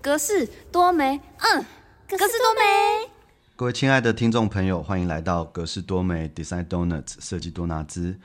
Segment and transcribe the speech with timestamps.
[0.00, 1.64] 格式多美，嗯，
[2.08, 3.10] 格式多美。
[3.56, 8.16] 各位亲爱的听众朋友，欢迎来到格式多美 Design Donuts 设计多纳兹。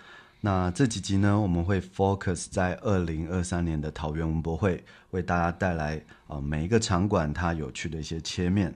[0.42, 8.72] 那这几集呢，我们会 focus 在二零二三年的桃园文博会，为大家带来啊每一个场馆它有趣的一些切面。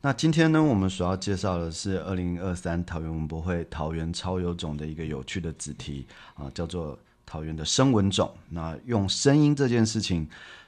[0.00, 8.32] 那今天呢，我们所要介绍的是二零二三桃园文博会桃园超有种的一个有趣的子题啊，叫做桃园的声文种。
[8.48, 10.26] 那用声音这件事情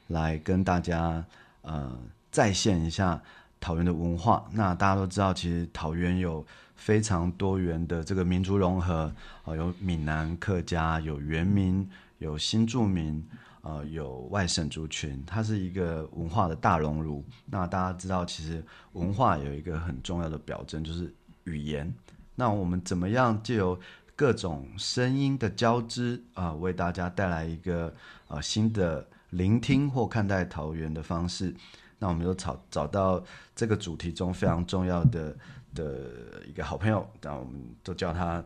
[0.09, 1.25] 来跟大家
[1.63, 1.99] 呃
[2.31, 3.23] 再现一下
[3.61, 4.49] 桃园的文化。
[4.53, 6.47] 那大家都知道，其实桃园有
[6.77, 9.13] 非常多元的这个民族融合
[9.45, 13.27] 啊，有闽南客家，有原民，有新住民。
[13.63, 17.23] 呃，有外省族群，它是一个文化的大熔炉。
[17.45, 21.95] 那大家知道，其实文化有一个很重要的表征，就是语言。
[22.35, 23.79] 那我们怎么样借由
[24.17, 27.95] 各种声音的交织啊，为大家带来一个
[28.29, 31.55] 呃新的聆听或看待桃园的方式？
[31.99, 33.23] 那我们就找找到
[33.57, 35.37] 这个主题中非常重要的
[35.75, 38.45] 的一个好朋友，那我们都叫他。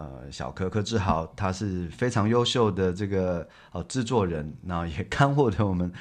[0.00, 5.92] 呃，小柯柯志豪，他是非常优秀的这个呃制作人，然后也看获得我们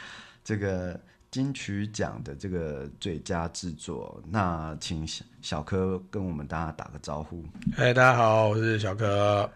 [0.44, 1.02] 这个
[1.32, 4.22] 金曲奖的这个最佳制作。
[4.30, 7.44] 那请小小柯跟我们大家打个招呼。
[7.76, 9.50] 哎，大家好，我是小柯，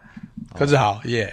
[0.56, 1.32] 柯志豪，耶。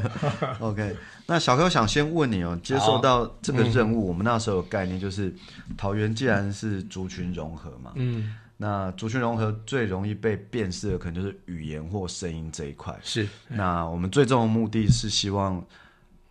[0.60, 0.94] OK，
[1.32, 5.34] 那小柯想先问你哦，接受到这个任务，我们那时候有概念就是
[5.78, 8.36] 桃园既然是族群融合嘛，嗯。
[8.58, 12.94] 那族群融合最容易被辨识的，可能就是语言或声音这一块。
[13.02, 13.26] 是。
[13.48, 15.56] 那我们最终的目的是希望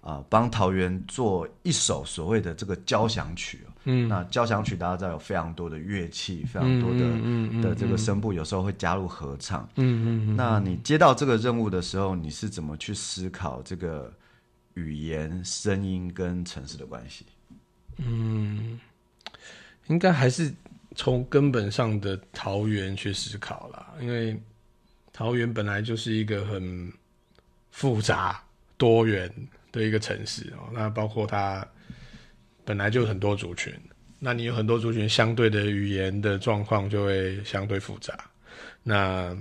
[0.02, 3.62] 啊，帮桃园做一首所谓的这个交响曲。
[3.86, 4.08] 嗯。
[4.08, 9.68] 那交响曲大家知道有非常多的乐器，非常多的的这个声部，有时候会加入合唱。
[9.78, 10.36] 嗯嗯。
[10.36, 14.14] 那你接到这个任务的时候，你是怎么去思考这个
[14.74, 17.26] 语言、声音跟城市的关系？
[17.98, 18.80] 嗯，
[19.88, 20.54] 应该还是。
[20.94, 24.38] 从根本上的桃园去思考啦，因为
[25.14, 26.92] 桃园本来就是一个很
[27.72, 28.44] 复杂
[28.76, 29.34] 多元
[29.72, 30.68] 的一个城市哦。
[30.74, 31.66] 那包括它
[32.66, 33.74] 本来就很多族群，
[34.20, 38.30] 那你有很多族群，相对的语言的状况就会相对复杂。
[38.84, 39.34] 那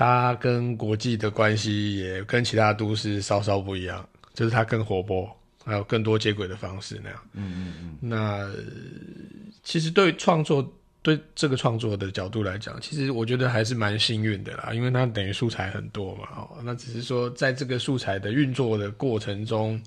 [0.00, 5.30] 它跟国际的关系也跟其他都市稍稍不一样，就是它更活泼。
[5.62, 7.98] 还有更多接轨的方式那样，嗯嗯嗯。
[8.00, 8.50] 那
[9.62, 10.66] 其实对创作，
[11.02, 16.28] 对这个创作的角度来讲，其实我觉得还是蛮幸运的啦，因为它等于素材很多嘛。
[16.34, 19.78] 哦，那只是说在这个素材的运作的过程中，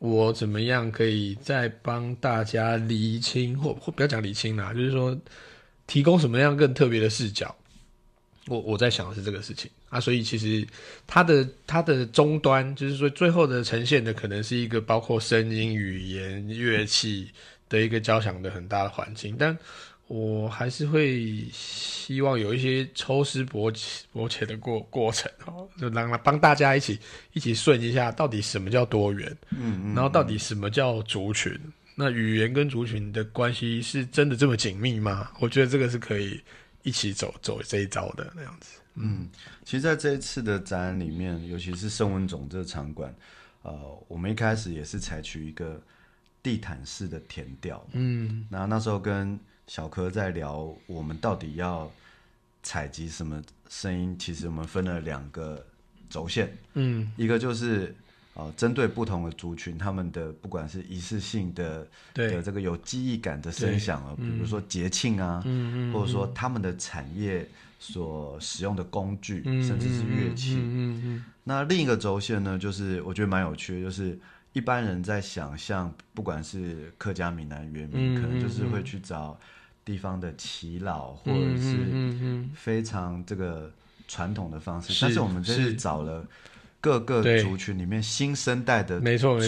[0.00, 5.16] 我怎么样可以再帮大家理清，或或不要讲理清啦，就是说
[5.86, 7.54] 提供什么样更特别的视角。
[8.48, 10.64] 我我在想的是这个事情啊，所以其实
[11.04, 17.28] 它的它的终端，就是说最后的呈现的可能是一个包括声音、语言、乐器
[17.68, 19.56] 的一个交响的很大的环境，但
[20.06, 23.68] 我还是会希望有一些抽丝剥
[24.14, 26.96] 剥茧的过过程哦，就让帮大家一起
[27.32, 31.52] 一起顺一下，到底什么叫多元，嗯嗯，然后到底什么叫族群，
[31.96, 35.32] 那语言跟族群的关系是真的这么紧密吗？
[35.40, 36.40] 我觉得这个是可以。
[36.86, 38.78] 一起走走这一招的那样子。
[38.94, 39.28] 嗯，
[39.64, 43.12] 其实在这一次的展览里面，尤其是圣文总这个场馆，
[43.62, 45.82] 呃，我们一开始也是采取一个
[46.42, 47.84] 地毯式的填调。
[47.92, 51.90] 嗯，那那时候跟小柯在聊，我们到底要
[52.62, 54.16] 采集什么声音？
[54.18, 55.66] 其实我们分了两个
[56.08, 56.56] 轴线。
[56.74, 57.94] 嗯，一个就是。
[58.36, 67.48] 哦，针对不同的族群，他们的不管是仪式性的的这个有记忆感的声响啊，比如说节庆啊，嗯或者说他们的产业
[67.78, 70.58] 所使用的工具，甚至是乐器。
[70.60, 74.18] 嗯那另一个轴线呢，就是我觉得蛮有趣的，就是
[74.52, 79.38] 一般人在想象，不管是客家、闽南、原民，可能就是会去找
[79.82, 83.72] 地方的耆老，或者是非常这个
[84.06, 85.72] 传统的方式，但是我们这是。
[85.72, 86.22] 找了。
[86.86, 89.00] 各个族群里面新生代的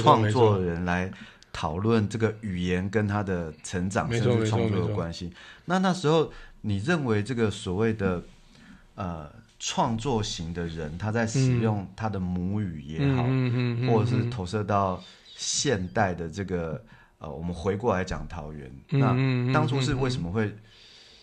[0.03, 1.09] 创作人来
[1.53, 5.33] 讨论这个语言跟他的成长甚至创作的关系。
[5.66, 6.33] 那那时候
[6.63, 8.21] 你认为这个所谓的
[8.97, 9.30] 呃
[9.60, 13.22] 创作型的人，他在使用他的母语也好，
[13.86, 15.01] 或者是投射到
[15.36, 16.84] 现代的这个
[17.18, 20.53] 呃，我们回过来讲桃园，那当初是为什么会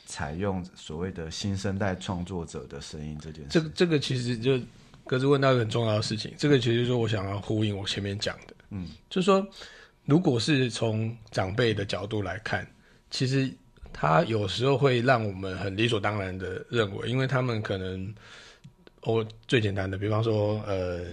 [0.06, 3.50] 采用所谓的新生代创作者的声音这件事？
[3.50, 4.58] 这个这个其实就。
[5.06, 9.48] 各自问到一个很重要的事情，这个其实说我想要呼应我前面讲的，嗯，就是说，
[10.06, 12.68] 如果是从长辈的角度来看，
[13.12, 13.50] 其实
[13.94, 18.14] 他有时候会让我们很理所当然的认为，因为他们可能，
[19.02, 21.06] 我最简单的，比方说，呃，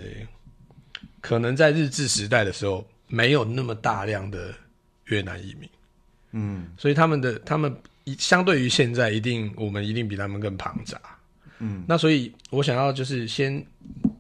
[1.21, 4.55] 可能在日治时代的时候，没有那么大量的
[5.05, 5.69] 越南移民，
[6.31, 6.73] 嗯。
[6.79, 10.99] 所以他们的他们一相对于现在，一定我们一定比他们更庞杂。
[11.65, 13.65] 嗯，那所以我想要就是先，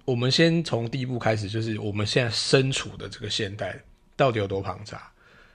[0.04, 3.76] 我们先从第一步开始，就是我们现在身处的这个现代
[4.14, 5.10] 到底有多庞杂，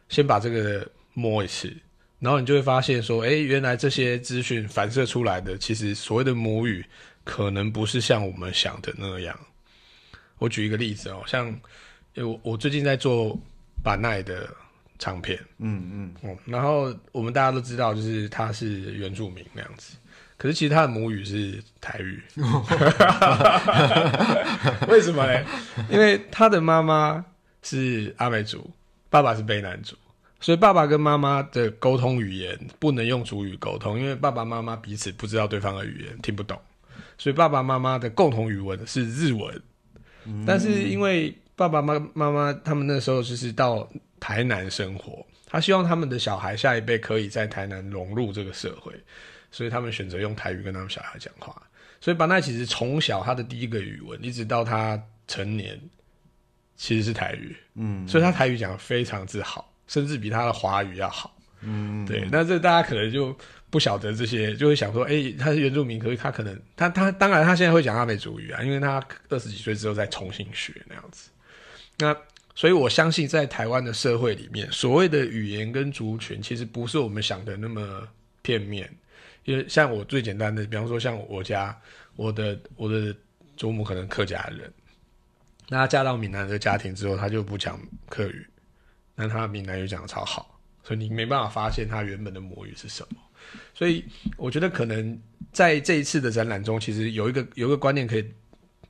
[0.09, 1.73] 先把这个摸一次，
[2.19, 6.85] 然后你就会发现说，哎，原来这些资讯反射出来的，其实所谓的母语，
[7.23, 9.39] 可能不是像我们想的那样。
[10.39, 11.57] 我举一个例子哦，像
[12.15, 13.39] 我我最近在做
[13.81, 14.53] 把奈的
[14.99, 16.15] 唱片，嗯嗯。
[16.21, 19.95] 嗯，然后我们大家都知道，就是他是原住民那样子，
[20.37, 22.21] 可是其实他的母语是台语。
[24.87, 25.43] 为什么呢？
[25.89, 27.25] 因为他的妈妈
[27.63, 28.69] 是阿美族，
[29.09, 29.95] 爸爸是卑南族，
[30.39, 36.59] 所以爸爸跟妈妈的沟通语言不能用主语沟通，因为爸爸妈妈彼此不知道对方的语言，听不懂，
[37.17, 39.61] 所以爸爸妈妈的共同语文是日文。
[40.45, 48.91] 但是因为爸爸妈妈妈他们那时候就是到台南生活，他希望他们的小孩下一辈可以在台南融入这个社会，
[49.57, 51.59] 所以他们选择用台语跟他们小孩讲话。
[51.99, 55.81] 所以班奈其实从小他的第一个语文，一直到他成年，
[56.75, 57.57] 其实是台语。
[57.73, 61.35] 嗯所以他台语讲的非常之好，甚至比他的华语要好。
[61.61, 63.35] 嗯，对，那这大家可能就
[63.71, 71.31] 不晓得这些，就会想说，哎、他是原住民，可是他可能他他当然他现在会讲阿美族语啊，因为他二十几岁之后再重新学那样子。
[71.97, 72.15] 那
[72.53, 78.07] 所以我相信，在台湾的社会里面，所谓的语言跟族群，其实不是我们想的那么
[78.43, 78.87] 片面。
[79.47, 81.75] 因为像我最简单的，比方说像我家，
[82.17, 83.15] 我的我的
[83.55, 84.69] 祖母可能客家人，
[85.69, 87.79] 那她嫁到闽南的家庭之后，她就不讲
[88.09, 88.45] 客语，
[89.15, 93.17] 那她闽南语讲的超好，所以你没办法发现她原本的母语是什么。
[93.73, 94.03] 所以
[94.35, 95.17] 我觉得可能
[95.53, 98.29] 在这一次的展览中，其实有一个有一个观念可以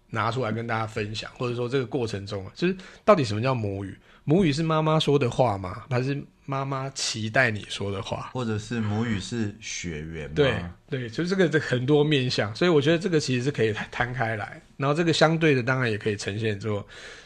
[0.10, 2.76] 拿出来跟大家分享，或者说这个过程中啊，就是
[3.06, 3.96] 到底什么叫母语？
[4.24, 5.86] 母语是妈妈说的话吗？
[5.88, 8.32] 还是妈妈期待你说的话？
[8.34, 10.34] 或者是母语是血缘吗？
[10.34, 16.84] 对对，就是这个这很多面向，所以我觉得这个其实是可以摊开来，然后这个相对的当然也可以呈现说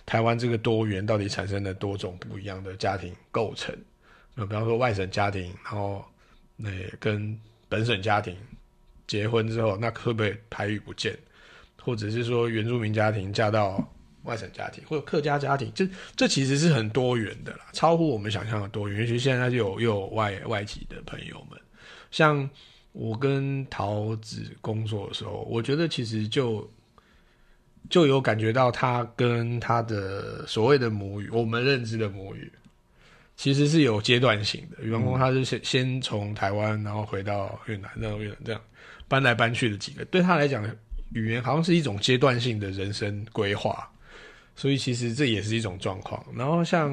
[0.08, 3.74] 台湾这个多元到底产生了多种不一样的家庭构成，
[4.36, 6.04] 呃，比方说外省家庭，然后
[6.58, 7.40] 那、跟
[7.70, 8.36] 本省家庭
[9.06, 11.16] 结婚之后，那会不会台语不见？
[11.80, 13.88] 或者是说原住民家庭嫁到
[14.24, 19.02] 外省家庭或者客家家庭，这这其实是很多元的啦，超乎我们想象的多元。
[19.02, 21.60] 尤其现在就有又有外外籍的朋友们，
[22.12, 22.50] 像
[22.92, 26.70] 我跟桃子工作的时候，我觉得其实就
[27.90, 32.52] 就有感觉到他跟他的所谓的母语，我们认知的母语，
[33.36, 34.84] 其实是有阶段性的。
[34.84, 38.62] 员工，他是先先从台湾，然后回到越南，然后越南这样
[39.08, 40.64] 搬来搬去的几个，对他来讲，
[41.14, 43.91] 语言好像是一种阶段性的人生规划，
[44.62, 46.24] 所以其实这也是一种状况。
[46.36, 46.88] 然后像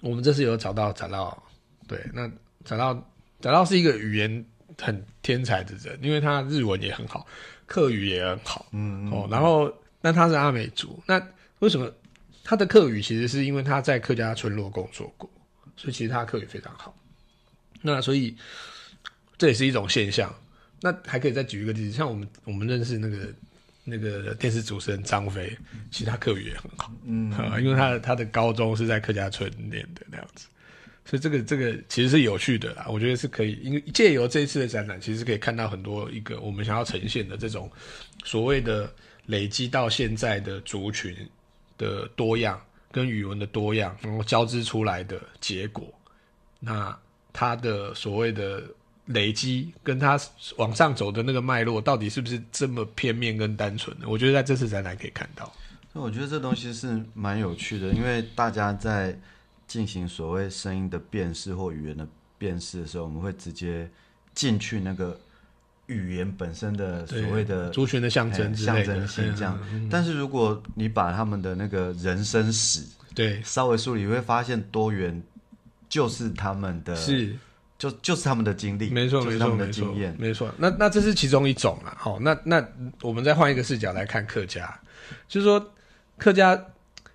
[0.00, 1.42] 我们这次有找到找到，
[1.88, 2.30] 对，那
[2.64, 2.94] 找到
[3.40, 4.46] 找到是一个语言
[4.78, 7.26] 很天才的人，因为他日文也很好，
[7.66, 9.68] 客语也很好，嗯哦，然后
[10.00, 11.20] 那他是阿美族，那
[11.58, 11.92] 为什么
[12.44, 15.28] 他的客语其实是因为他在客家村落工作过，
[15.76, 16.94] 所以其实他客语非常好。
[17.82, 18.36] 那所以
[19.36, 20.32] 这也是一种现象。
[20.82, 23.26] 那还可以再举一个例子，像我们我们认识那个
[23.90, 25.54] 那个电视主持人张飞，
[25.90, 27.32] 其实他客语也很好，嗯。
[27.36, 30.46] 啊，因为他他的高中是在客家村念的那样子，
[31.04, 37.70] 所以这个这个其实是有趣的啦，我觉得是可以，因为借由这一次的展览，其实可以看到很多一个我们想要呈现的这种
[38.24, 38.92] 所谓的
[39.26, 41.16] 累积到现在的族群
[41.76, 42.60] 的多样
[42.92, 45.92] 跟语文的多样，然后交织出来的结果，
[46.58, 46.96] 那
[47.32, 48.62] 它的所谓的
[49.10, 50.18] 累积跟它
[50.56, 54.08] 往上走的那个脉络，到底是不是这么片面跟单纯的？
[54.08, 55.44] 我觉得在这次展览可以看到。
[55.92, 59.18] 所以我觉得这东西是蛮有趣的，因为大家在
[59.66, 62.06] 进行所谓声音的辨识或语言的
[62.38, 63.90] 辨识的时候，我们会直接
[64.34, 65.18] 进去那个
[65.86, 69.88] 语言本身的所谓的族群的象征象征性这样嗯。
[69.90, 75.20] 但是如果你把他们的那个人生史对，稍微梳理，会发现多元
[75.88, 77.36] 就是他们的，是
[77.80, 79.94] 就就是他们的经历，没错，没错，没错，。
[80.18, 80.54] 没错。
[80.58, 81.96] 那那这是其中一种啦。
[81.98, 82.62] 好，那那
[83.00, 84.78] 我们再换一个视角来看客家，
[85.26, 85.72] 就是说
[86.18, 86.62] 客家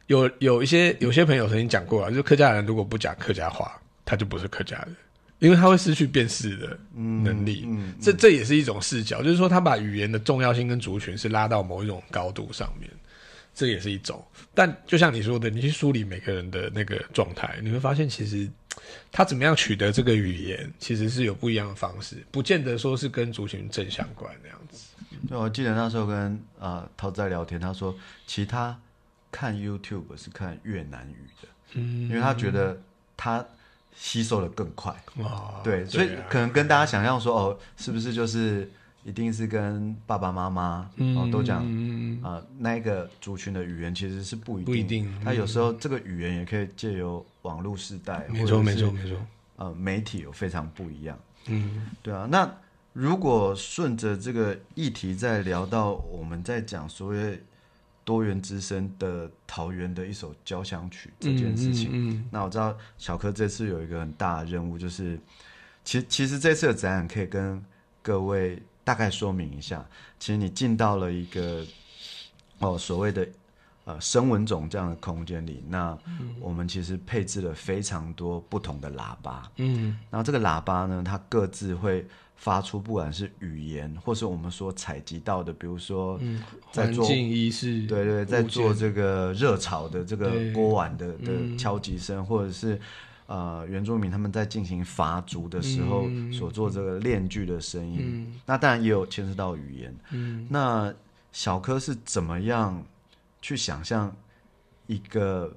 [0.07, 4.95] 有有一些有些朋友曾经讲过啊，就是客家人如果不讲客家话，他就不是客家人，
[5.37, 7.63] 因为他会失去辨识的能力。
[7.67, 12.89] 嗯，这这也是一种视角，就是说他把语言的重要性跟族群是拉到某一种高度上面，
[13.53, 14.19] 这也是一种。
[14.55, 18.49] 但就像你说的，你去梳理每个人的那个状态，你会发现其实
[19.11, 24.87] 他怎么样取得这个语言，其实是有不一样的方式，不见得说是跟族群正相关那样子。
[25.27, 27.95] 对，我记得那时候跟呃涛在聊天，他说
[28.27, 28.77] 其他
[29.31, 32.79] 看 YouTube 是看越南语的，嗯因为他觉得
[33.15, 33.45] 他
[33.95, 34.93] 吸收的更快。
[35.17, 38.69] 哦，对，所以啊可能跟大家想象说，哦，是不是就是
[39.05, 45.21] 一定是跟爸爸妈妈哦都讲嗯啊、那一个族群的语言其实是不一定，不一定嗯。
[45.23, 49.15] 它有时候这个语言也可以借由网络时代，没错没错没错，
[49.57, 51.17] 呃，媒体有非常不一样。
[51.45, 51.87] 嗯。
[52.01, 52.51] 对啊，那
[52.93, 57.39] 如果顺着这个议题再聊到我们在讲所谓
[58.03, 62.25] 多元之声的桃园的一首交响曲这件事情，嗯嗯。
[62.31, 65.19] 那我知道小柯这次有一个很大的任务，就是
[65.83, 67.63] 其其实这次的展览可以跟
[68.01, 69.85] 各位大概说明一下，
[70.17, 71.65] 其实你进到了一个
[72.59, 73.27] 哦所谓的
[73.83, 75.97] 呃声纹种这样的空间里，那
[76.39, 79.97] 我们其实配置了非常多不同的喇叭，嗯。
[80.09, 90.51] 然后这个喇叭呢，它各自会发出不管是语言，或是我们所采集到的，比如说嗯，在做仪式，对对，在做这个热炒的这个对。
[90.53, 91.57] 锅碗的的嗯。
[91.57, 92.79] 敲击声，或者是
[93.27, 97.99] 呃原住民他们在进行伐竹的时候嗯所做这个链锯的声音。
[98.01, 99.95] 嗯那当然也有牵涉到语言。
[100.11, 100.93] 嗯那
[101.31, 102.83] 小柯是怎么样
[103.41, 104.15] 去想象
[104.87, 105.53] 一个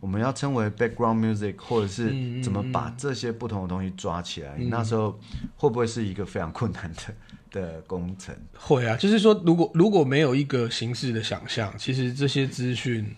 [0.00, 4.54] 我们要称为 background music，或者嗯是嗯怎么把这些不同的东西抓起来？
[4.56, 5.18] 嗯那时候
[5.56, 7.14] 会不会是一个非常困难的
[7.50, 8.32] 的工程？
[8.56, 13.16] 会啊，就是说，如果如果没有一个形式的想象，其实这些资讯，嗯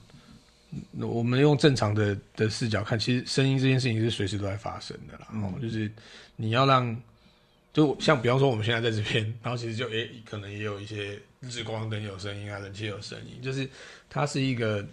[1.01, 5.27] 我们用正常的的视角看，其实声音这件事情是随时都在发生的啦。
[5.33, 5.91] 哦，就是
[6.37, 6.97] 你要让，
[7.73, 13.69] 就像比方说我们现在在这边，然后其实就 诶、可能也有一些日光灯有声音啊，冷气有声音，就是
[14.09, 14.87] 它是一个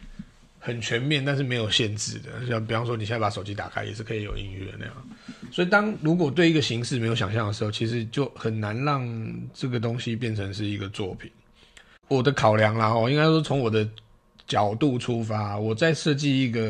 [0.60, 2.46] 很全面，但是没有限制的。
[2.48, 5.10] 像比方说你现在把手机打开，也是可以有音乐那样。
[5.52, 9.08] 所以当如果对一个形式没有想象的时候，其实就很难让
[9.54, 11.32] 这个东西变成是一个作品。
[12.08, 13.88] 我的考量啦，哦，应该说从我的
[14.48, 16.62] 角度出发，我在设计一个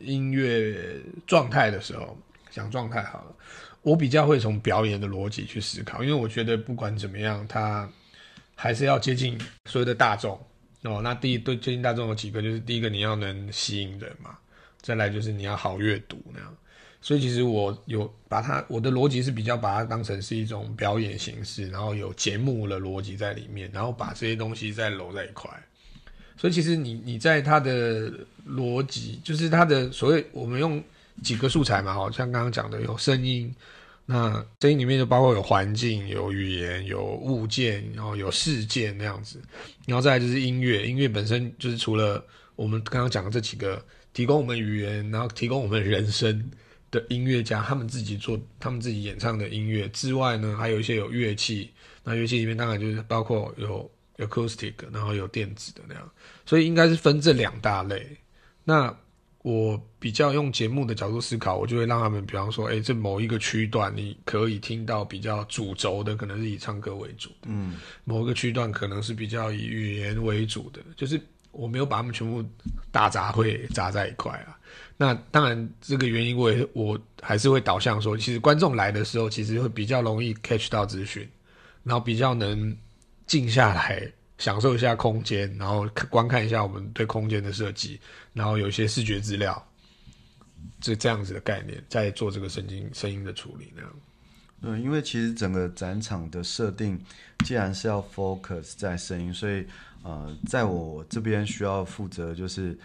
[0.00, 2.18] 音乐状态的时候，
[2.50, 3.36] 讲状态好了，
[3.82, 7.88] 我比较会从表演的逻辑去思考，因为我觉得不管怎么样，它
[8.56, 10.36] 还是要接近所有的大众
[10.82, 11.00] 哦。
[11.00, 14.36] 那第一对接近大众有几个，就是第一个你要能吸引人嘛，
[14.80, 16.56] 再来就是你要好阅读那样。
[17.00, 25.48] 所以其实我有把它，我的逻辑是比较把它当成是一种表演形式，然后有节目的逻辑在里面，然后把这些东西再揉在一块。
[26.38, 28.10] 所以其实你你在它的
[28.48, 30.82] 逻辑，就是它的所谓我们用
[31.22, 33.52] 几个素材嘛，好像刚刚讲的有声音，
[34.06, 39.42] 那声音里面就包括有环境、有语言、有物件，然后有事件那样子，
[39.84, 46.50] 然后再来就是音乐，音乐本身就是除了我们刚刚讲的这几个提供我们语言，然后提供我们人声
[46.90, 51.70] 的音乐家，他们自己做他们自己演唱的音乐之外呢，还有一些有乐器，
[52.04, 56.10] 那乐器里面当然就是包括有 acoustic，然后有电子的那样，
[56.44, 58.16] 所以应该是分这两大类。
[58.64, 58.94] 那
[59.42, 71.18] 我比较用节目的角度思考，我就会让他们，比方说，哎，这某一个区段你可以听到比较主轴的，可能是以唱歌为主的，嗯，某一个区段可能是比较以语言为主的，就是
[71.52, 72.44] 我没有把他们全部
[72.90, 74.58] 大杂烩杂在一块啊。
[74.96, 81.26] 那当然，这个原因我也我还是会导向说，其实观众来的时候，其实会比较容易 catch 到资讯，
[81.84, 82.76] 然后比较能
[83.28, 88.00] 静下来享受一下空间，然后观看一下我们对空间的设计，
[88.32, 89.64] 然后有一些视觉资料，
[90.80, 93.92] 这这样子的概念，在做这个声音声音的处理那样。
[94.60, 97.00] 对，因为其实整个展场的设定，
[97.44, 99.64] 既然是要 focus 在声音，所以
[100.02, 102.76] 呃，在我这边需要负责就是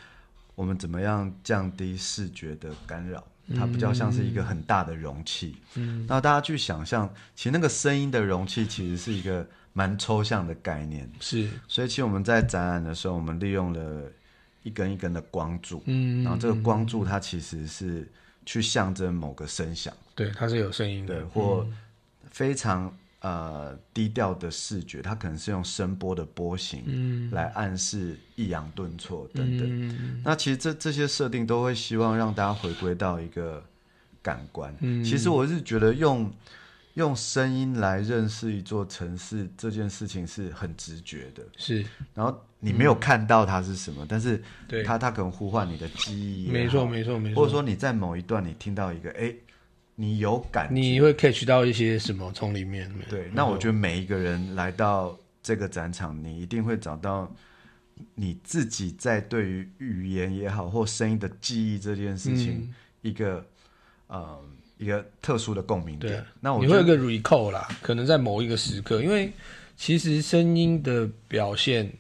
[0.54, 5.58] 我们怎么样降低视觉的干扰，它比较像是一个很大的容器。
[5.76, 14.04] 嗯，那大家去想象，其实那个声音的容器其实是一个蛮抽象的概念，是，所以其实我们在展览的时候，我们利用了
[14.62, 18.08] 一根一根的光柱，嗯然后这个光柱它其实是
[18.46, 19.94] 去象征某个声响。
[20.16, 21.68] 对，它是有声音的，对，或
[22.30, 27.32] 非常呃低调的视觉，它可能是用声波的波形嗯。
[27.32, 29.66] 来暗示抑扬顿挫等等。
[29.66, 30.22] 嗯。
[30.26, 33.64] 那其实这这些设定都会希望让大家回归到一个
[34.22, 34.76] 感官。
[34.82, 35.02] 嗯。
[35.02, 36.30] 其实我是觉得用
[36.96, 49.34] 用声音来认识一座城市这件事情是很直觉的，是，然后你没有看到它是什么，但是对，它它可能呼唤你的记忆没错没错没错，或者说你在某一段你听到一个哎。
[49.96, 52.92] 你有感觉，你会 catch 到一些什么从里面？
[53.10, 57.32] 对，那我觉得每一个人来到这个展场，你一定会找到
[58.16, 63.46] 你自己在对于语言也好或声音的记忆这件事情、嗯一个
[64.08, 64.42] 呃
[64.78, 66.26] 一个特殊的共鸣对点。
[66.40, 69.30] 那我你会有一个 recall 啦，可能在某一个时刻，因为
[69.76, 71.92] 其实声音的表现，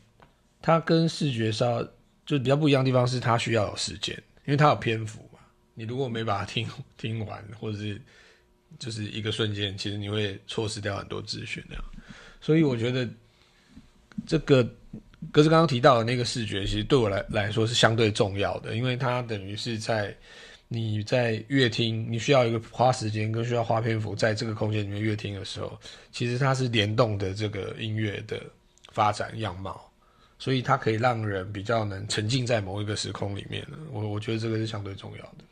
[0.62, 1.86] 它跟视觉上
[2.26, 5.33] 就比较不一样的地方是它需要有时间，因为它有篇幅嘛。
[5.74, 8.00] 你如果没把它听 听完，或者是
[8.80, 11.84] 就是一个瞬间，其实你会错失掉很多资讯那样。
[12.42, 13.08] 所以我觉得
[14.26, 14.64] 这个
[15.32, 20.16] 格子刚刚提到的那个视觉，其实对我来来说是相对重要的，因为它等于是在
[20.68, 25.80] 你在乐听，你需要一个花时间跟需要花篇幅在这个空间里面乐听的时候，
[26.12, 28.42] 其实它是联动的这个音乐的
[28.92, 29.90] 发展样貌。
[30.40, 35.46] 所以它可以让人比较能沉浸在某一个时空里面，我我觉得这个是相对重要的。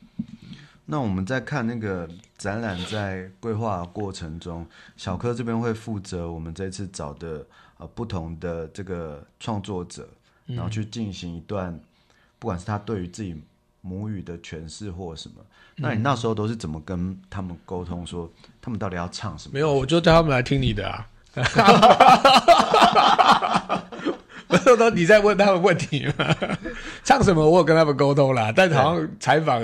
[0.85, 4.65] 那我们在看那个展览在规划过程中，
[4.97, 7.45] 小柯这边会负责我们这次找的
[7.77, 10.07] 呃不同的这个创作者，
[10.47, 11.79] 然后去进行一段，
[12.39, 13.41] 不管是他对于自己
[13.81, 15.35] 母语的诠释或什么，
[15.77, 18.29] 那你那时候都是怎么跟他们沟通，说
[18.61, 19.53] 他们到底要唱什么？
[19.53, 21.07] 没有，我就叫他们来听你的啊。
[24.47, 26.35] 不是都你在问他们问题吗？
[27.05, 27.50] 唱什么？
[27.50, 29.61] 我有跟他们沟通啦，但好像采访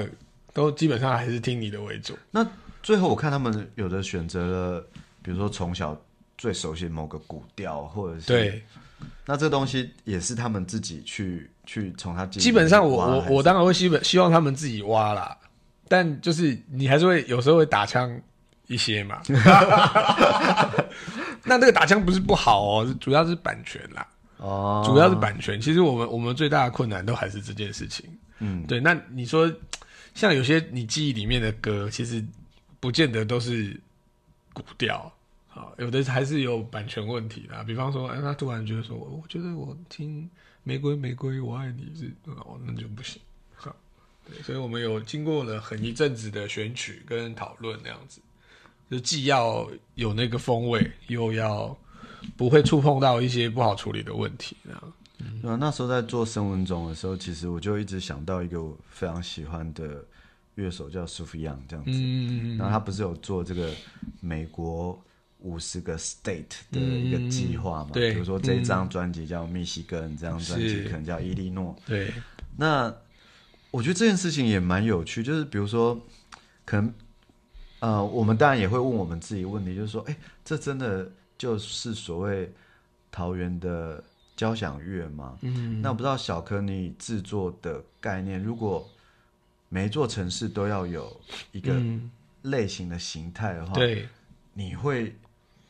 [0.57, 2.17] 都基本上还是听你的为主。
[2.31, 2.43] 那
[2.81, 4.83] 最后我看他们有的选择了，
[5.21, 5.95] 比如说从小
[6.35, 8.63] 最熟悉某个古调，或者是对，
[9.23, 15.37] 那这东西也是他们自己去去从他基本上我我我当然会希望希望他们自己挖啦，
[15.87, 18.19] 但就是你还是会有时候会打枪
[18.65, 19.21] 一些嘛。
[21.45, 24.07] 那那个打枪不是不好哦，主要是版权啦。
[24.37, 25.61] 哦，主要是版权。
[25.61, 28.09] 其实我们我们最大的困难都还是这件事情。
[28.39, 28.79] 嗯，对。
[28.79, 29.51] 那你说，
[30.17, 32.25] 像有些你记忆里面的歌，其实
[32.79, 33.79] 不见得都是
[34.51, 35.13] 古调，
[35.47, 37.63] 好，有的还是有版权问题的。
[37.65, 40.23] 比方说，哎，他突然觉得说，我觉得我听
[40.63, 43.21] 《玫瑰玫瑰我爱你》是哦，那就不行。
[43.53, 43.75] 好，
[44.25, 44.41] 对。
[44.41, 48.19] 所以我们有经过了很一阵子的选曲跟讨论，那样子，
[48.89, 51.77] 就既要有那个风味，又要。
[52.35, 54.93] 不会触碰到一些不好处理的问题，这样。
[55.17, 60.03] 对啊，那时候在做声文种的时候，其实我就一直想到一个我非常喜欢的
[60.55, 61.91] 乐手，叫苏菲扬这样子。
[61.93, 63.71] 嗯然后他不是有做这个
[64.19, 64.99] 美国
[65.39, 67.89] 五十个 state 的一个计划嘛？
[67.93, 68.13] 对。
[68.13, 71.75] 比如说这一张专辑叫密西根，这张专辑可能叫伊利诺。
[71.85, 72.13] 对。
[72.55, 72.93] 那
[73.71, 75.99] 我觉得这件事情也蛮有趣，就是比如说，
[76.65, 76.93] 可能
[77.79, 81.11] 呃，我们当然也会问我们自己问题，就是说，哎，这真的。
[81.39, 82.51] 就是所谓
[83.11, 84.03] 桃园的
[84.37, 88.87] 交响乐吗，嗯，那我不知道小柯你制作的概念，如果
[89.67, 91.19] 每一座城市都要有
[91.51, 91.75] 一个
[92.43, 94.07] 类型的形态的话，对，
[94.53, 95.13] 你会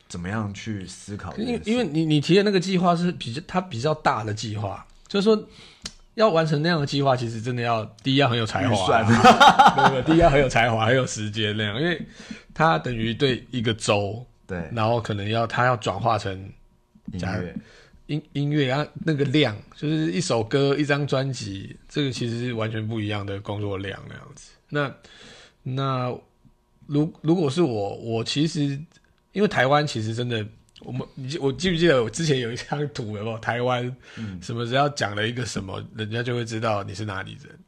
[0.06, 1.34] 怎么样去思考？
[1.36, 5.48] 因为因为你你提的那个计划是比较它比较大的计划，就是说
[6.14, 9.02] 要完成那样的计划，其实真的要第一要很有才华，
[9.74, 10.02] 对对？
[10.02, 12.06] 第一要很有才华，很有时间那样，因为
[12.52, 14.24] 它等于对一个州。
[14.46, 16.32] 对，然后可能要它要转化成
[17.12, 17.54] 音乐，
[18.08, 24.50] 音音乐啊，那个量就是一首歌、一张专辑，这个其实是完全不一样的工作量那样子。
[24.68, 24.94] 那
[25.62, 26.14] 那
[26.86, 28.78] 如如果是我，我其实
[29.32, 30.44] 因为台湾其实真的，
[30.80, 33.38] 我们你我记不记得我之前有一张图有没有？
[33.38, 33.94] 台湾
[34.42, 37.58] 什么只要讲了一个什么，人家就会知道你是哪里人。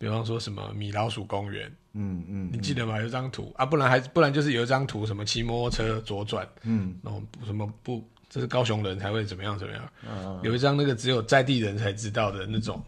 [0.00, 1.70] 比方说什么米老鼠公园。
[1.94, 3.00] 嗯嗯，你记得吗？
[3.00, 9.92] 有张图啊，不然还不然就是有一张图，什么骑摩托车左转，嗯，然后什么不，这是高雄人才会怎么样怎么样？
[10.06, 12.82] 嗯，有一张那个只有在地人才知道的那种，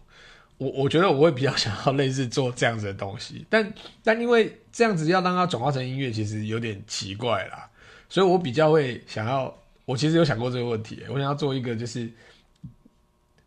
[0.57, 3.73] 我我觉得我会比较想要类似做这样子的东西，但
[4.03, 7.69] 但因为这样子要让它转化成音乐，其实有点奇怪啦，
[8.09, 9.53] 所以我比较会想要，
[9.85, 12.09] 我其实有想过这个问题，我想要做一个就是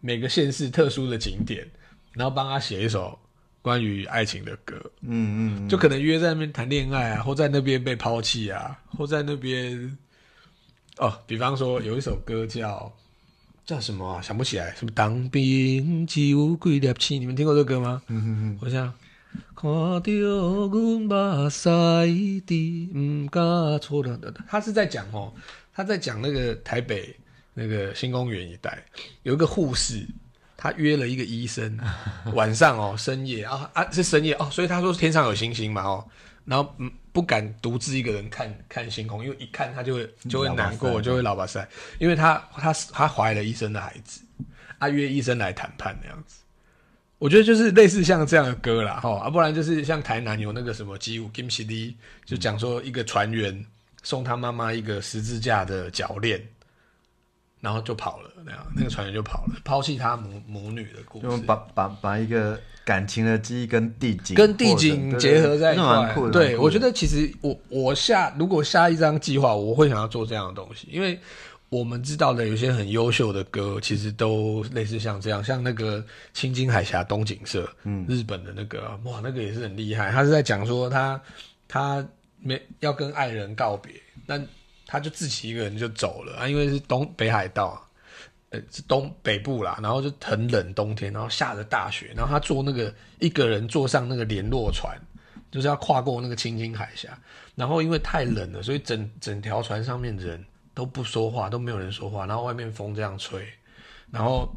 [0.00, 1.66] 每个县市特殊的景点，
[2.12, 3.18] 然后帮他写一首。
[3.62, 9.96] 关于爱情的歌，嗯嗯，就可能约在那边谈恋爱啊，或在那边被抛弃啊，或在那边，
[10.98, 12.92] 哦，比方说有一首歌叫
[13.66, 14.22] 叫什么啊？
[14.22, 17.20] 想不起来，什么当兵只有几粒星？
[17.20, 18.02] 你们听过这个歌吗？
[18.08, 18.92] 嗯嗯嗯，我想
[19.56, 23.42] 看到阮目屎滴，唔敢
[23.80, 24.04] 错。
[24.46, 25.32] 他是在讲哦，
[25.72, 27.16] 他在讲那个台北
[27.54, 28.84] 那个新公园一带
[29.22, 30.06] 有一个护士。
[30.56, 31.78] 他约了一个医生，
[32.32, 36.02] 晚上哦，深夜啊啊是深夜哦，所以他说天上有星星嘛哦，
[36.46, 41.66] 然后嗯不敢独自一个人看看星空，因为一看他就会就会难过，就会老把塞，
[42.00, 44.20] 因为他他他怀了医生的孩子，
[44.80, 46.42] 他约医生来谈判那样子，
[47.18, 53.64] 我觉得就是类似像这样的歌啦哈，啊不然就是像台南有那个什么吉舞 Kim C D，就讲说一个船员
[54.02, 56.44] 送他妈妈一个十字架的脚链。
[57.64, 66.30] 然后就跑了，那样那个船员就跑了，抛弃他母母女的故事，把把把一个感情的记忆跟地景跟地景结合在一块。
[66.30, 71.18] 对，我觉得其实我我下如果下一张计划，我会想要做这样的东西，因为
[71.70, 80.12] 我们知道的有些很优秀的歌，其实都类似像这样，像那个青金海峡东景社，嗯，日本的那个，哇，那个也是很厉害。
[80.12, 81.18] 他是在讲说他
[81.66, 82.06] 他
[82.40, 83.90] 没要跟爱人告别，
[84.26, 84.46] 但
[84.86, 87.82] 他就自己一个人就走了啊，因为是东北海道，
[88.50, 94.98] 呃，是东北部啦，然后就很冷，冬天，然后下着大雪，然后他坐那个一个人坐上那个联络船，
[95.50, 97.18] 就是要跨过那个青金海峡，
[97.54, 100.44] 然后因为太冷了，所以整整条船上面人。
[100.76, 103.46] 都不说话，都没有人说话，然后外面风这样吹，
[104.10, 104.52] 然后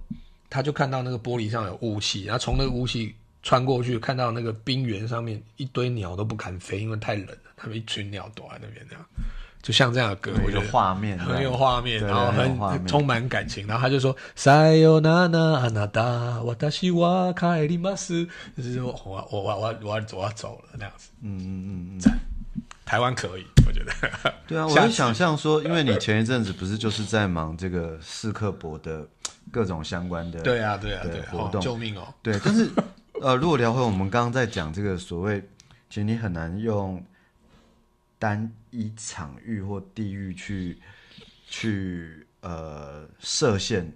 [0.50, 3.14] 他就看到那个玻璃上有雾气，然后从那个雾气
[3.44, 9.06] 穿过去，看到那个冰原上面一堆鸟都不敢飞，因为太冷了，他们一群鸟躲在那边，这样
[9.68, 18.26] 就像这样的歌，我觉得画面很有画面，然后很充满感情，然后他就说塞哟娜娜阿娜达瓦达西瓦卡埃里马斯，
[18.56, 22.20] 就是说我我我我我我要走了那样子，嗯嗯嗯嗯。
[22.86, 23.92] 台湾可以，我觉得。
[24.48, 29.06] 对啊， 我就想象说，因为你前一阵子不是就是在忙这个四克博的
[29.52, 32.08] 各种相关的，对啊，对啊，对活动，救命哦！
[32.24, 32.70] 对，但是
[33.22, 35.42] 呃，如果聊回我们刚刚在讲这个所谓，
[35.90, 37.04] 其实你很难用
[38.20, 40.78] 单一场域或地域去
[41.48, 43.92] 去呃设限，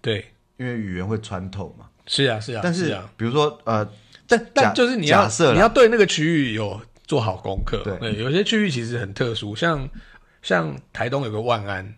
[0.00, 0.24] 对，
[0.56, 1.88] 因为语言会穿透嘛。
[2.06, 3.88] 是啊，是啊，但是啊比如说呃，
[4.26, 6.80] 但但就是你要你要对那个区域有。
[7.06, 9.86] 做好功课，对，有些区域其实很特殊，像
[10.40, 11.94] 像台东有个万安，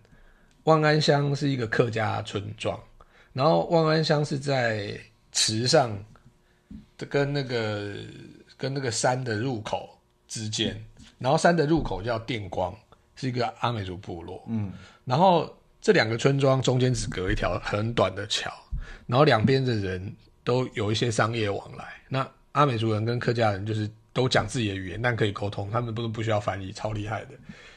[0.65, 2.77] 万安乡是一个客家村庄，
[3.33, 4.99] 然后万安乡是在
[5.31, 5.97] 池上，
[7.09, 7.95] 跟那个
[8.57, 10.85] 跟那个山的入口之间，
[11.19, 12.75] 然后山的入口叫电光，
[13.15, 14.73] 是一个阿美族部落，嗯，
[15.05, 18.51] 然后这两个村庄中间只隔一条很短的桥，
[19.07, 23.91] 然后两边的人都有一些商业往来，那阿美族人跟客家人就是。
[24.17, 27.33] 都讲自己的语言，但可以沟通，他们不是不需要翻译，超厉害的。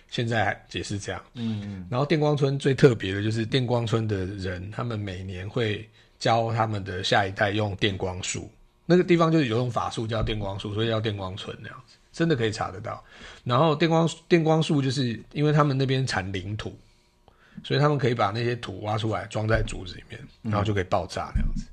[0.08, 1.22] 现在也是这样。
[1.34, 1.86] 嗯嗯。
[1.92, 5.86] 然后电光村最特别的就是电光村的人，他们每年会
[6.18, 8.50] 教他们的下一代用电光术。
[8.86, 13.02] 那个地方就是有种法术叫电光术，所以叫电光村那样子，真的可以查得到。
[13.46, 16.78] 然后电光电光术就是因为他们那边产领土，
[17.64, 21.66] 所以他们可以把那些土挖出来装在竹子里面，然后就可以爆炸那样子。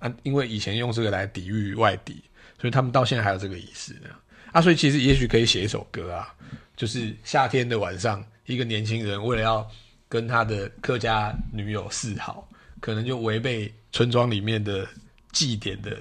[0.00, 2.20] 啊，因为以前用这个来抵御外敌。
[2.56, 4.08] 所以他们到现在还有这个仪式呢
[4.52, 6.34] 啊，所以其实也许可以写一首歌啊，
[6.76, 9.70] 就是夏天的晚上，一个年轻人为了要
[10.08, 12.48] 跟他的客家女友示好，
[12.80, 14.88] 可能就违背村庄里面的
[15.30, 15.98] 祭典的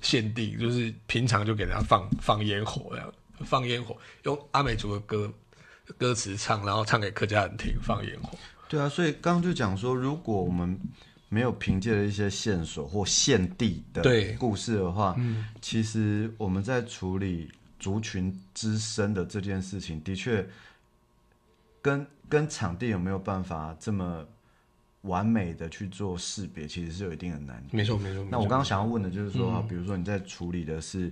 [0.00, 3.12] 限定，就是平常就给人家放放烟火，这样
[3.44, 5.32] 放烟火，用阿美族的歌
[5.96, 8.38] 歌词唱，然后唱给客家人听，放烟火。
[8.68, 10.78] 对啊，所以刚刚就讲说，如果我们
[11.30, 14.02] 没有凭借了一些线索或现地的
[14.38, 15.16] 故事的话，
[15.60, 20.46] 其实我们在处理族群之身的这件事情，的确
[21.80, 24.26] 跟跟场地有没有办法这么
[25.02, 27.76] 完美的去做识别，其实是有一定的难度。
[27.76, 28.26] 没错，没错。
[28.30, 31.10] 那我刚刚想要问的就是说，比如说你在处理的是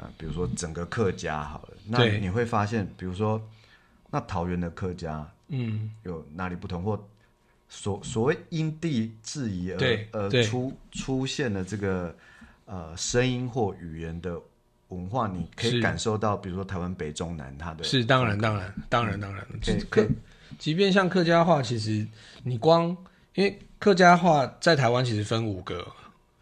[0.00, 3.40] 呃，比如说整个客家好了，那你会发现，比如说
[4.10, 6.82] 那桃园的客家，嗯，有哪里不同？
[6.82, 7.08] 或？
[7.70, 12.16] 所所谓因地制宜而而出出现的这个
[12.64, 14.40] 呃声音或语言的
[14.88, 19.46] 文化，你可以感受到，比如说台湾北中南，它的是当然当然当然当然，
[19.90, 20.08] 客
[20.58, 22.08] 即便像客家话，其实
[22.42, 22.96] 你光
[23.34, 25.86] 因为客家话在台湾其实分五个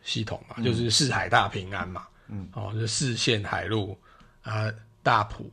[0.04, 2.14] 系统嘛，就是四海大平安嘛，嗯，
[2.52, 3.98] 哦，就四线海陆
[4.42, 5.50] 啊，大埔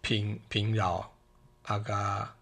[0.00, 1.10] 平平饶
[1.62, 2.32] 阿嘎。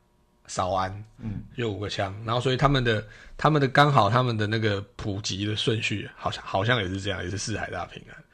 [0.47, 3.03] 少安，嗯，有五个乡，然后所以他们的
[3.35, 8.25] 他们的刚好他们的那个普及的顺序，好像好像也是这样，也是四海大平安，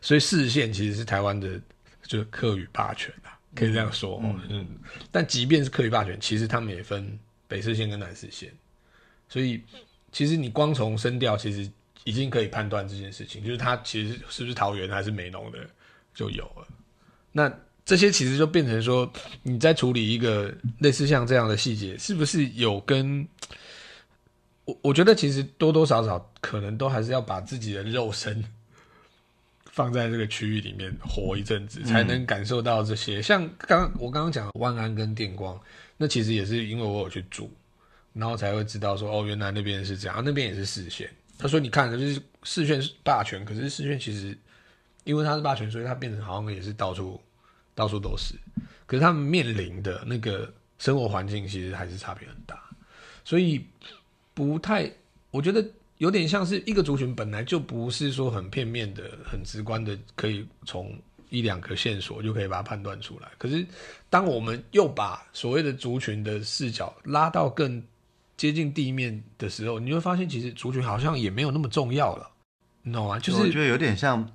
[0.00, 1.60] 所以四线其实是台湾的
[2.04, 4.18] 就是客语霸权啊，可以这样说，
[4.48, 4.66] 嗯，
[5.12, 8.50] 但即便是客语霸权，其实他们也分北四线跟南四线，
[9.28, 9.62] 所以
[10.10, 11.70] 其实你光从声调，其实
[12.04, 15.58] 已经可以判断这件事情，就是它其实是不是桃园还是美浓的
[16.14, 16.66] 就有了，
[17.32, 17.52] 那。
[17.88, 19.10] 这些其实就变成说，
[19.42, 23.26] 你在处理一个类似像这样的细节，是不是有跟
[24.66, 24.78] 我？
[24.82, 28.44] 我觉得其实多多少少可能都还是要把自己的肉身
[29.70, 33.22] 放在这个区域里面活一阵子，才能感受到这些。
[33.22, 35.58] 像刚我刚刚讲万安跟电光，
[35.96, 37.50] 那其实也是因为我有去住，
[38.12, 41.08] 然后才会知道说，哦，原来那边是这样，那边也是视线。
[41.38, 44.36] 他说，你看，就是视线是霸权，可是视线其实
[45.04, 47.18] 因为它是霸权，所以它变成好像也是到处。
[47.74, 48.34] 到处都是，
[48.86, 52.60] 可是他们面临的那个生活环境其实还是差别很大，
[53.24, 53.64] 所以
[54.34, 54.90] 不太，
[55.30, 55.64] 我觉得
[55.98, 60.92] 有点像是一个族群本来就不是说很片面的、很直观的，可以从
[61.30, 63.28] 一两个线索就可以把它判断出来。
[63.38, 63.64] 可是
[64.10, 67.80] 当我们又把所谓的族群的视角拉到更
[68.38, 72.30] 接近地面的时候，你会发现其实主角好像也没有那么重要了，
[72.82, 73.18] 你懂吗？
[73.18, 74.26] 就是我觉得有点像，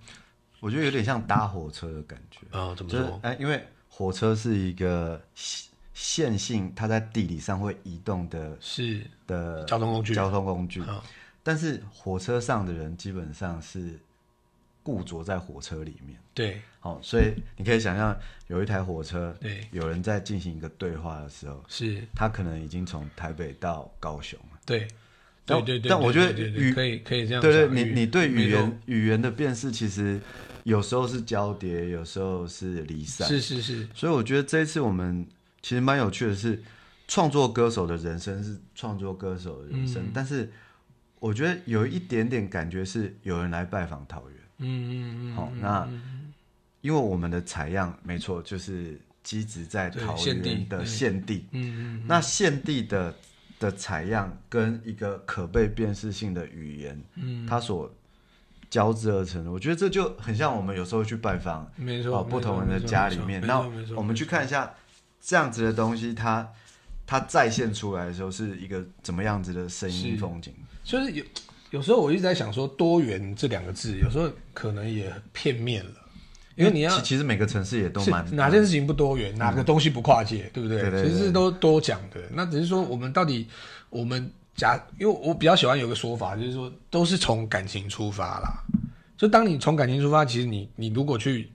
[0.59, 2.41] 我觉得有点像搭火车的感觉。
[2.55, 2.99] 啊、怎么说？
[2.99, 10.81] 就是哎，因为火车是一个线线性，它在地理上会移动的是的交通工具交通工具。
[10.83, 11.03] 啊
[11.45, 13.99] 但是火车上的人基本上是
[14.83, 16.19] 固着在火车里面。
[16.35, 18.15] 对好、所以你可以想象，
[18.47, 24.59] 有一台火车，对有人在进行一个对话的时候，是，他可能已经从台北到高雄了。
[24.65, 24.87] 对
[25.45, 30.19] 但对对对，但我觉得语可以可以这样对对，你你对语言语言的辨识，其实
[30.63, 33.27] 有时候是交叠，有时候是离散。
[33.27, 35.25] 是是是，所以我觉得这一次我们
[35.61, 36.61] 其实蛮有趣的是，
[37.07, 40.51] 创作歌手的人生是创作歌手的人生，嗯但是
[41.19, 44.37] 我觉得有一点点感觉是有人来拜访桃园。
[44.63, 45.88] 嗯嗯嗯，好、那
[46.82, 50.86] 因为我们的采样没错，就是基植在桃园的对。
[50.86, 51.45] 现地。
[51.52, 53.13] 嗯嗯那县地的
[53.60, 57.89] 的采样跟一个可被辨识性的语言，嗯，它所
[58.69, 64.73] 交织而成的，我觉得这就很像我们有时候去拜访没错，啊不同人的家里面，没然后错没错，我们去看一下
[65.21, 66.49] 这样子的东西，它
[67.06, 70.54] 它再现出来的时候是一个怎么样子的声音风景。
[70.84, 71.23] 就是有
[71.73, 75.91] 有时候我一直在想说，多元这两个字，有时候可能也片面了，
[76.55, 80.79] 因为你要其其实每个城市也都是蛮哪件事情不多元，哪个东西不跨界，对不对？
[81.03, 82.21] 其实是都多讲的。
[82.31, 83.47] 那只是说我们到底
[83.89, 88.63] 我们假，因为我比较喜欢有个说法，就是说都是从感情出发啦。
[89.17, 91.49] 就当你从感情出发，其实你你如果去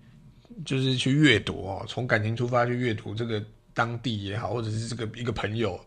[0.64, 3.40] 就是去阅读哦，从感情出发去阅读这个
[3.72, 5.78] 当地也好，或者是这个一个朋友，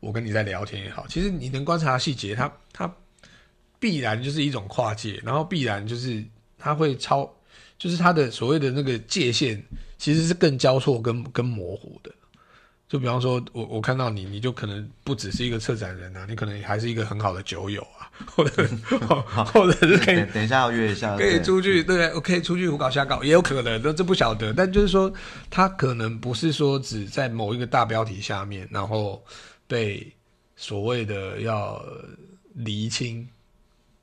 [0.00, 2.94] 我跟你在聊天也好，其实你能观察细节，它它
[3.78, 6.24] 必然就是一种跨界，然后必然就是
[6.58, 7.28] 它会超，
[7.78, 9.62] 就是它的所谓的那个界限
[9.98, 12.10] 其实是更交错跟跟模糊的。
[12.88, 18.66] 就比方说，我我看到你，你就可能不只是一个策展人啊，你可能还是一个很好的酒友啊， 或者
[19.52, 24.54] 或者是可以等等一下要约一下，可以出去，对，我可以出去胡搞瞎搞，也有可能，这这不晓得。
[24.54, 25.12] 但就是说，
[25.50, 29.22] 他可能不是说只在某一个大标题下面，然后
[29.66, 30.10] 被
[30.56, 31.84] 所谓的要
[32.54, 33.28] 厘清，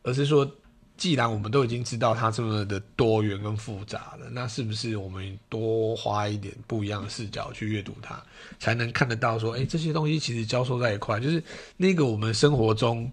[0.06, 0.50] 而是说，
[0.96, 8.24] 既然我们都已经知道它这么的多元跟复杂了，那是不是我们多花一点不一样的视角去阅读它，
[8.60, 11.44] 才能看得到说，哎，这些东西其实交错在一块，就是
[11.76, 13.12] 那个我们生活中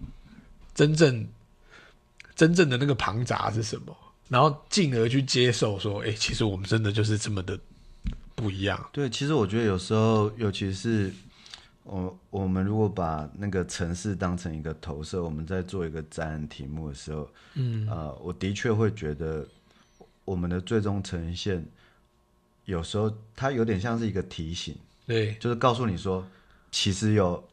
[0.73, 1.27] 真正
[2.35, 3.95] 真正的那个庞杂是什么，
[4.29, 7.59] 然后进而去接受说，哎、其实我们真的就是这么的
[8.33, 8.89] 不一样。
[8.93, 11.11] 对，其实我觉得有时候，尤其是
[11.83, 19.45] 我我们如果把那个城市当成一个投射，我们在做一个展览题目的时候，嗯，呃，我的确会觉得
[20.23, 21.65] 我们的最终呈现，
[22.65, 26.25] 有时候它有点像是一个提醒，对，就是告诉你说，
[26.71, 27.43] 其实有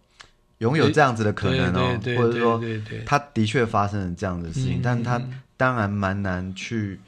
[0.59, 2.63] 拥有这样子的可能哦，或者说
[3.05, 5.21] 它的确发生了这样的事情，嗯但它
[5.57, 7.01] 当然蛮难去，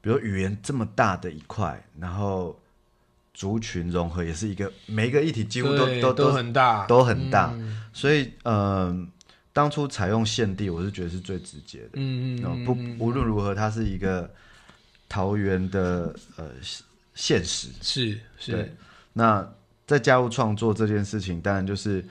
[0.00, 2.58] 比如语言这么大的一块，然后
[3.36, 9.06] 族群融合也是一个每一个议题几乎都都都都很大，都很大，嗯所以嗯、
[9.52, 11.90] 当初采用现地，我是觉得是最直接的。
[11.96, 14.30] 嗯嗯不，无论如何，它是一个
[15.06, 16.48] 桃园的呃
[17.14, 17.68] 现实。
[17.82, 18.76] 是对是，
[19.12, 19.46] 那
[19.86, 22.02] 在加入创作这件事情，当然就是，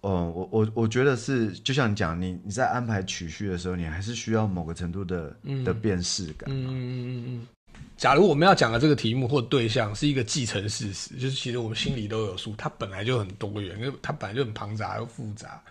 [0.00, 6.48] 哦，我我我觉得是，就像你讲，你你在安排曲序的时候，你还是需要某个程度的、的辨识感。
[6.50, 7.46] 嗯嗯嗯嗯嗯。
[7.96, 15.62] 假如我们要讲的这个题目或对象是一个既成事实，就是其实我们心里都有数，它本来就很多元，因为它本来就很庞杂又复杂。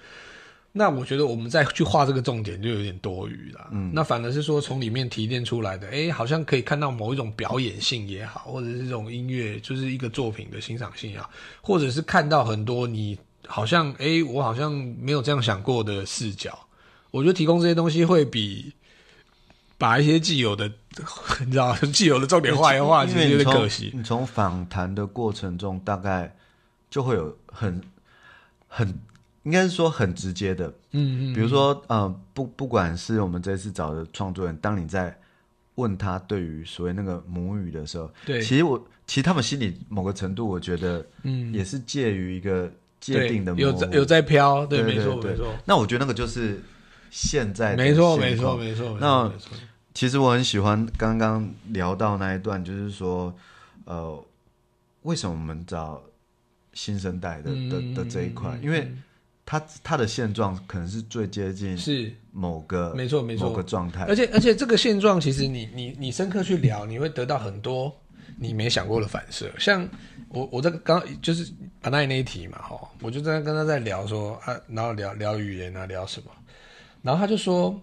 [0.73, 3.67] 那我觉得我们再去画这个重点就有点多余了。
[3.73, 16.57] 嗯，那反而是说从里面提炼出来的，哎，好像可以看到某一种表演性也好，或者是这种音乐，就是一个作品的欣赏性也好，或者是看到很多你好像，哎，我好像没有这样想过的视角。
[17.09, 18.71] 我觉得提供这些东西会比
[19.81, 20.71] 把一些既有的，
[21.43, 23.89] 你知道，既有的重点画一画，其实可惜。
[23.95, 26.31] 你从访谈的过程中，大概
[26.87, 27.81] 就会有很
[28.67, 28.87] 很
[29.41, 35.17] 应该是说很直接的，嗯嗯，比如说呃，不不管是我们这次找的创作人，当你在
[35.75, 38.39] 问他对于所谓那个母语的时候，对。
[38.39, 45.31] 其实我其实他们心里某个程度，我觉得嗯，也是介于一个界定的对有在有在飘，对，没错对。
[45.31, 46.61] 没错，那我觉得那个就是
[47.09, 49.57] 现在的没错没错没错，那没错，
[49.93, 53.33] 其实我很喜欢刚刚聊到那一段，就是说，
[53.85, 54.23] 呃，
[55.03, 56.01] 为什么我们找
[56.73, 58.57] 新生代的的的这一块？
[58.61, 58.91] 因为
[59.45, 67.93] 他他的现状可能是最接近是某个没错没错某个状态而，且而且这个现状，其实你你你深刻去聊，你会得到很多
[68.37, 69.51] 你没想过的反射。
[69.59, 69.85] 像
[70.29, 71.51] 我我在刚就是
[71.81, 76.27] 巴奈那一题嘛，哈，我就在跟他在聊说啊，然后聊聊语言啊，聊什么，
[77.01, 77.77] 然后他就说，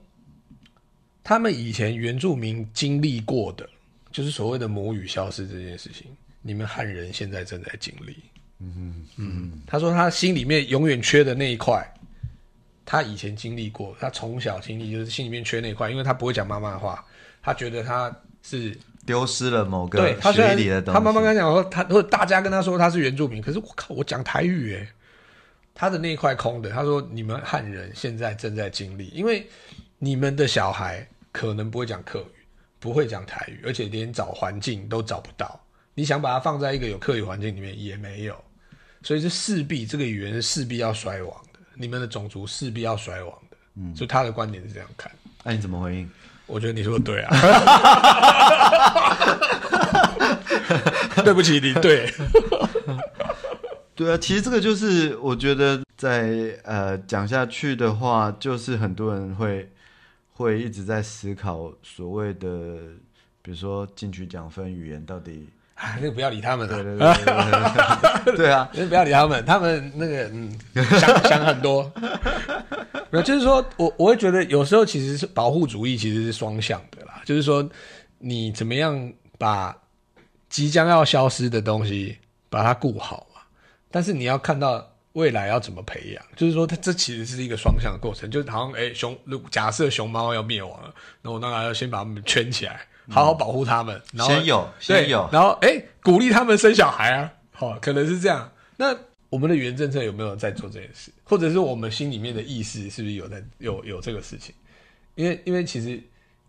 [1.28, 3.68] 他们以前原住民经历过的，
[4.10, 6.06] 就是所谓的母语消失这件事情，
[6.40, 8.16] 你们汉人现在正在经历。
[8.60, 11.86] 嗯嗯，他说他心里面永远缺的那一块，
[12.86, 17.04] 他以前经历过，他从小经历就是心里面缺那一块，因为他不会讲妈妈的话，
[17.42, 18.10] 他觉得他
[18.42, 20.98] 是丢失了某个对他虽然学里的东西。
[20.98, 24.88] 他妈妈跟他讲说他或者大家跟他说他是原住民，可是我靠，我讲台语诶，
[25.74, 26.70] 他的那一块空的。
[26.70, 29.46] 他说你们汉人现在正在经历，因为
[29.98, 32.44] 你们的小孩可能不会讲客语，
[32.78, 35.60] 不会讲台语，而且连找环境都找不到。
[35.94, 38.36] 你想把它放在一个有客语环境里面也没有，
[39.02, 43.56] 所以这势必这个语言是势必要衰亡的，你们的种族势必要衰亡的。
[43.76, 45.10] 嗯，所以他的观点是这样看。
[45.42, 46.10] 那你怎么回应？
[46.46, 47.30] 我觉得你说的对啊，
[51.22, 52.10] 对不起你对，
[53.94, 59.70] 对啊，其实这个就是我觉得在呃讲下去的话，就是很多人会
[60.38, 62.78] 会一直在思考所谓的，
[63.42, 65.48] 比如说进去讲分语言到底。
[65.78, 68.36] 啊，那个不要理他们对了，对对对对。
[68.36, 71.88] 对 啊， 那个不要理他们，他们那个嗯想想很多，
[73.10, 77.68] 没有，就是说我我会觉得有时候其实是保护主义其实是双向的啦，就是说
[78.18, 79.76] 你怎么样把
[80.48, 82.18] 即将要消失的东西
[82.50, 83.42] 把它顾好嘛，
[83.88, 84.84] 但是你要看到
[85.18, 92.80] 未来要怎么培养，就是说它这其实是一个双向的过程，就是好像哎熊，如假设熊猫要灭亡了，那我当然要先把它们圈起来。
[93.10, 98.52] 好好保护它们，然后先有先有，然后哎，鼓励他们生小孩啊，好、可能是这样。
[98.76, 98.94] 那
[99.30, 104.54] 我们的语言政策有没有在做这件事，或者是我们心里面的意识是不是有在有有这个事情？
[105.14, 105.98] 因为因为其实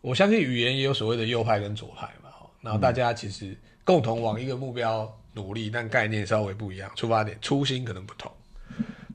[0.02, 3.56] 我相信语言也有所谓的右派跟左派嘛，哈然后大家其实
[3.86, 8.30] 共同往一个目标努力，但概念稍微不一样，出发点初心可能不同。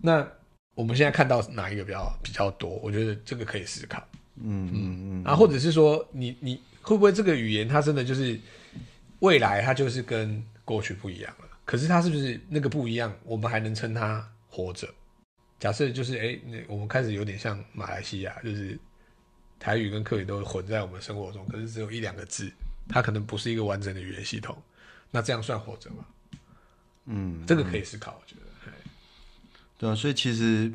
[0.06, 0.28] 那
[0.74, 2.68] 我们现在看到哪一个比较比较多？
[2.82, 4.06] 我觉得这个可以思考。
[4.36, 8.38] 嗯嗯嗯，啊，或者是说你你会不会这个语言它真的就是
[9.20, 11.48] 未来它就是跟过去不一样了？
[11.64, 14.86] 可是它是不是那个不一样，我们还能称它活着？
[15.58, 18.78] 假设就是哎，那我们开始有点像马来西亚，就是
[19.58, 22.52] 台语跟客语都混在我们生活中，可是只有一两个字，
[22.90, 24.54] 它可能不是一个完整的语言系统。
[25.10, 26.04] 那这样算活着吗？
[27.06, 28.43] 嗯，这个可以思考，我觉得。
[29.76, 30.72] 嘿对啊，所以其实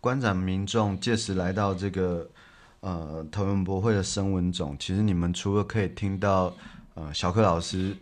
[0.00, 2.28] 观展民众届时来到这个
[2.80, 6.52] 呃桃园博会的声文总，其实你们除了可以听到
[6.94, 7.96] 呃小柯老师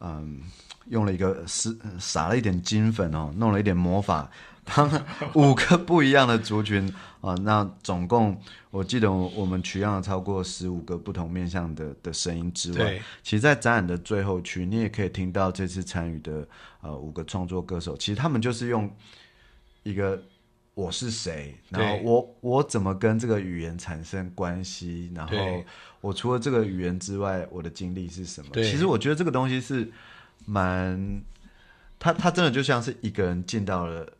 [0.00, 0.42] 嗯、
[0.88, 4.30] 用了一个是撒了一点金粉哦，弄了一点魔法，
[4.64, 4.86] 帮
[5.32, 8.38] 五个不一样的族群啊、那总共
[8.70, 16.46] 我记得我我们取样了超过十五个不同面向的的声音之外，其实，在展览的最后区，你也可以听到这次参与的
[16.82, 18.90] 呃五个创作歌手，其实他们就是用
[19.84, 20.20] 一个
[20.74, 25.36] 我是谁，然后我我怎么跟这个语言产生关系，然后
[26.00, 28.48] 我除了这个语言之外，我的经历是什么？
[28.52, 29.88] 对其实我觉得这个东西是
[30.44, 31.22] 蛮，
[31.98, 34.12] 他他真的就像是一个人进到了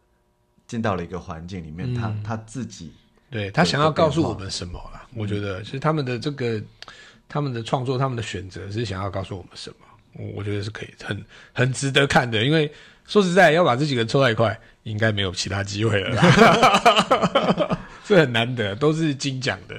[0.68, 2.92] 进到了一个环境里面，他嗯他自己
[3.30, 5.04] 对他想要告诉我们什么啦？
[5.16, 6.62] 我觉得其实他们的这个
[7.28, 9.76] 他们的创作，他们的选择是想要告诉我们什么？
[10.12, 12.70] 我我觉得是可以很很值得看的，因为
[13.06, 19.76] 说实在，要把这几个人凑在一块，应该没有其他机会了啦， 这很难得，都是金奖的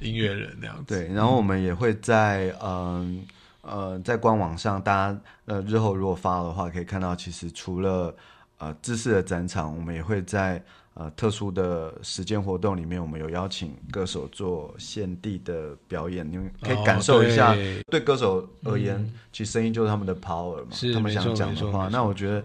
[0.00, 0.84] 音乐人那样子。
[0.86, 3.24] 对，然后我们也会在嗯
[3.62, 8.14] 呃在官网上，大家呃日后如果发的话，可以看到，其实除了
[8.58, 10.62] 呃知识的展场，我们也会在
[10.98, 17.54] 呃特殊的时间活动里面，我们有邀请歌手做现地的表演，你们可以哦感受一下。
[17.54, 17.80] 对。
[17.88, 22.44] 对歌手而言，其实声音就是他们的 power 嘛，他们想讲的话，那我觉得，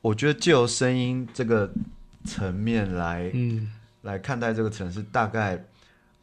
[0.00, 1.70] 我觉得借由声音这个
[2.24, 3.70] 层面来、嗯，
[4.02, 5.62] 来看待这个城市，大概，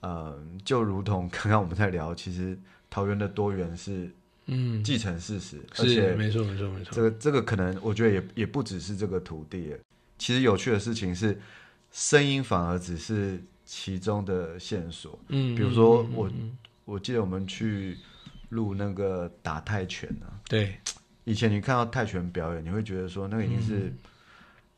[0.01, 2.57] 呃，就如同刚刚我们在聊，其实
[2.89, 4.09] 桃园的多元是
[4.47, 6.91] 嗯，既成事实，而且没错没错没错。
[6.91, 9.79] 这个这个可能我觉得也也不只是这个土地耶，
[10.17, 11.39] 其实有趣的事情是，
[11.91, 15.17] 声音反而只是其中的线索。
[15.29, 17.97] 嗯，比如说我嗯我记得我们去
[18.49, 20.75] 录那个打泰拳啊，对
[21.23, 23.97] 以前你看到泰拳表演，你会觉得说那个已经是、嗯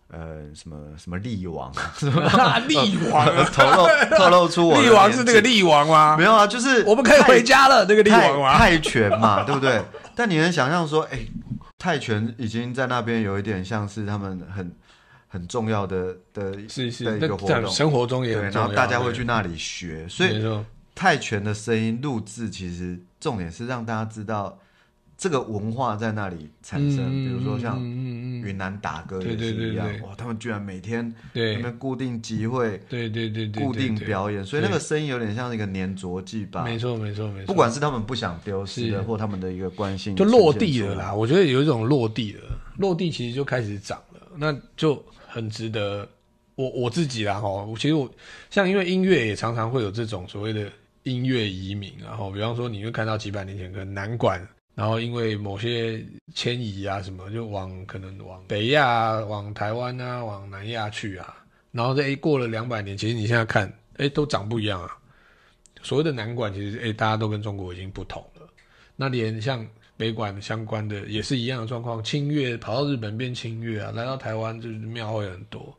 [0.10, 1.70] 呃什么什么力王，
[2.66, 6.24] 力王， 透露透露出我 力王是那个力王吗没？
[6.24, 8.58] 有啊，就是我们可以回家了，那个力泰王吗？
[8.58, 9.84] 泰拳嘛，对不对？
[10.16, 11.20] 但你能想象说，哎、
[11.78, 14.74] 泰拳已经在那边有一点像是他们很
[15.28, 20.42] 很重要的的是是，的一个活动，生活中也对，很重要然后大家会去那里学，所以
[20.96, 24.58] 泰拳的声音录制其实重点是让大家知道
[25.18, 31.56] 这个文化在那里产生，比如说像云南打歌也是一样对，对哇，他们居然每天对。
[31.56, 36.64] 那边固定集会、对对对对，固定表演，所以那个声音有点像一个粘着剂吧。
[36.64, 41.14] 没错没错没错，不管是他们不想丢失的，或他们的一个关心，就落地了啦。。
[41.14, 42.42] 我觉得有一种落地了，
[42.78, 44.07] 落地其实就开始长了，
[44.38, 46.08] 那就很值得
[46.56, 47.68] 我我自己啦哈。
[47.78, 48.10] 其实我
[48.50, 50.72] 像因为音乐也常常会有这种所谓的
[51.04, 61.36] 音乐移民，然后比方说你会看到几百年前可能南管，然后因为某些迁移啊什么，就往可能往北亚、啊、往台湾啊、往南亚去啊，
[61.72, 64.98] 然后这诶过了两百年，其实你现在看，哎都长不一样啊。
[65.84, 68.48] 所谓的南管，其实诶大家都跟中国已经不同了。
[68.96, 69.66] 那连像
[69.98, 75.76] 北管相关的也是一样的状况，清乐跑到日本变清乐啊，来到台湾就是庙会很多，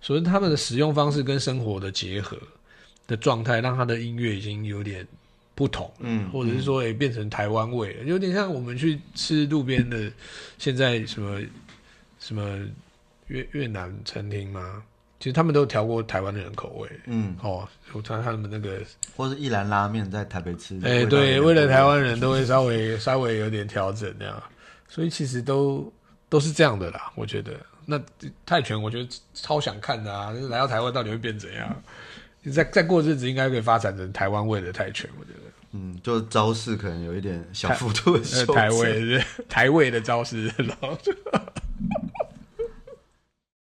[0.00, 2.38] 所以他们的使用方式跟生活的结合
[3.06, 5.06] 的状态，让他的音乐已经有点
[5.54, 10.12] 不同，嗯或者是说也变成台湾味了，有点像我们去吃路边的
[10.58, 11.40] 现在什么
[12.20, 12.60] 什么
[13.28, 14.82] 越越南餐厅吗？
[15.18, 16.88] 其实他们都调过台湾的人口味。
[17.06, 18.80] 嗯，哦，我看他们那个
[19.16, 24.42] 或是一兰拉面在台北吃，哎、对，为了台湾人都会稍微稍微有点调整那样，
[24.88, 25.92] 所以其实都
[26.28, 27.10] 都是这样的啦。
[27.14, 27.52] 我觉得
[27.84, 28.00] 那
[28.44, 31.82] 泰拳，我觉得超想看的啊，就是来到台湾到底会变怎样？
[32.52, 35.40] 再再过日子应该可以发展成台湾味的泰拳，我觉得。
[35.72, 38.46] 嗯，就招式可能有一点小幅度的。
[38.46, 41.12] 台味 台味的招式，然后就